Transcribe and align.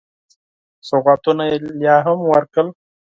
سوغاتونه 0.87 1.43
یې 1.49 1.57
لا 1.83 1.95
هم 2.05 2.19
ورکړل. 2.31 2.67